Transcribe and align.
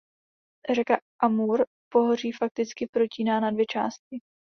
Řeka 0.75 0.99
Amur 1.21 1.65
pohoří 1.91 2.31
fakticky 2.31 2.87
protíná 2.87 3.39
na 3.39 3.51
dvě 3.51 3.65
části. 3.65 4.19